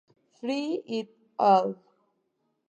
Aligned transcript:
Frey 0.39 0.81
"et 0.99 1.11
al. 1.49 1.71